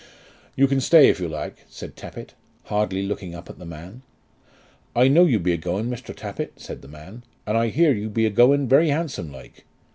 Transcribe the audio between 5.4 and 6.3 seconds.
a going, Mr.